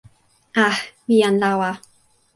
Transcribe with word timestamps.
a, 0.63 0.67
mi 1.05 1.15
jan 1.21 1.35
lawa. 1.41 1.69